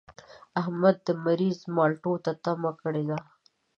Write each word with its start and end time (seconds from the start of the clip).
احمد 0.61 0.95
د 1.07 1.09
مريض 1.25 1.57
مالټو 1.75 2.13
ته 2.25 2.31
تمه 2.43 2.71
کړې 2.81 3.03
ده. 3.09 3.17